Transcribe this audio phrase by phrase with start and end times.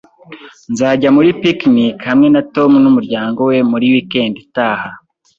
[0.71, 4.89] Nzajya muri picnic hamwe na Tom n'umuryango we muri weekend itaha